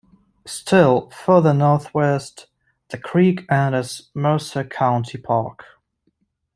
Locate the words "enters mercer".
3.51-4.63